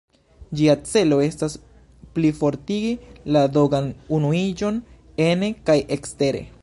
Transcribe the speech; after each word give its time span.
Ĝia 0.59 0.73
celo 0.91 1.17
estas 1.25 1.57
plifortigi 2.15 2.89
la 3.37 3.45
dogan-unuiĝon 3.59 4.81
ene 5.27 5.51
kaj 5.69 5.81
ekstere. 5.99 6.43